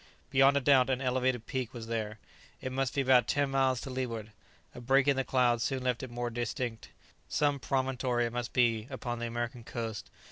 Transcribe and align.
Beyond 0.31 0.57
a 0.57 0.61
doubt 0.61 0.89
an 0.89 0.99
elevated 0.99 1.45
peak 1.45 1.75
was 1.75 1.85
there. 1.85 2.17
It 2.59 2.71
must 2.71 2.95
be 2.95 3.01
about 3.01 3.27
ten 3.27 3.51
miles 3.51 3.79
to 3.81 3.91
leeward. 3.91 4.31
A 4.73 4.81
break 4.81 5.07
in 5.07 5.15
the 5.15 5.23
clouds 5.23 5.63
soon 5.63 5.83
left 5.83 6.01
it 6.01 6.09
more 6.09 6.31
distinct. 6.31 6.89
Some 7.29 7.59
promontory 7.59 8.25
it 8.25 8.33
must 8.33 8.51
be 8.51 8.87
upon 8.89 9.19
the 9.19 9.27
American 9.27 9.63
coast. 9.63 10.09